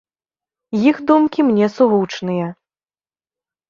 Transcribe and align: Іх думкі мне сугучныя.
Іх 0.89 0.97
думкі 1.13 1.47
мне 1.51 1.71
сугучныя. 1.77 2.53